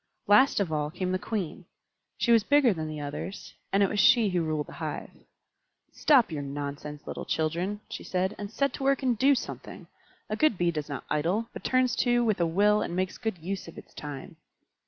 [0.25, 1.65] Last of all came the Queen.
[2.17, 5.11] She was bigger than the others, and it was she who ruled the hive.
[5.91, 9.85] "Stop your nonsense, little children," she said, "and set to work and do something.
[10.27, 13.37] A good Bee does not idle, but turns to with a will and makes good
[13.37, 14.37] use of its time."